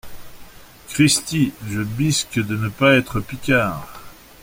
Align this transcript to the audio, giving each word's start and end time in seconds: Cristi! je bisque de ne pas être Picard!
Cristi! 0.87 1.53
je 1.69 1.79
bisque 1.83 2.39
de 2.43 2.57
ne 2.57 2.69
pas 2.69 2.93
être 2.95 3.19
Picard! 3.19 4.01